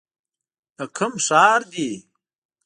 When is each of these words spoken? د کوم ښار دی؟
د 0.77 0.79
کوم 0.97 1.13
ښار 1.27 1.61
دی؟ 1.71 1.89